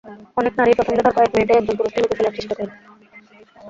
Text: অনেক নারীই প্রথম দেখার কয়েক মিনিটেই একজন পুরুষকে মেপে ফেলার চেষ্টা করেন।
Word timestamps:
অনেক 0.37 0.53
নারীই 0.57 0.77
প্রথম 0.77 0.93
দেখার 0.97 1.15
কয়েক 1.17 1.31
মিনিটেই 1.33 1.57
একজন 1.59 1.75
পুরুষকে 1.77 1.99
মেপে 2.01 2.17
ফেলার 2.17 2.35
চেষ্টা 2.37 2.53
করেন। 2.55 2.69